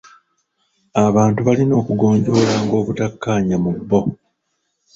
Abantu 1.05 1.39
balina 1.47 1.73
okugonjoolanga 1.81 2.73
obutakkaanya 2.81 3.57
mu 3.63 3.71
bbo. 3.79 3.99